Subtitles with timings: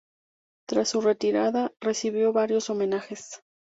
[0.67, 3.43] Tras su retirada recibió varios homenajes.